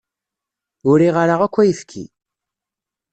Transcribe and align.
Ur 0.89 0.95
riɣ 1.01 1.15
ara 1.23 1.35
akk 1.45 1.55
ayefki. 1.61 2.05